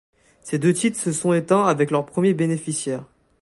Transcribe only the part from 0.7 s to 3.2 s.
titres se sont éteints avec leurs premiers bénéficiaires.